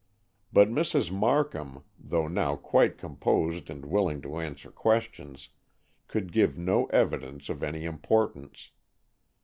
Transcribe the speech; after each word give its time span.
But 0.51 0.67
Mrs. 0.67 1.11
Markham, 1.11 1.83
though 1.99 2.27
now 2.27 2.55
quite 2.55 2.97
composed 2.97 3.69
and 3.69 3.85
willing 3.85 4.19
to 4.23 4.39
answer 4.39 4.71
questions, 4.71 5.49
could 6.07 6.31
give 6.31 6.57
no 6.57 6.85
evidence 6.87 7.49
of 7.49 7.61
any 7.61 7.83
importance. 7.85 8.71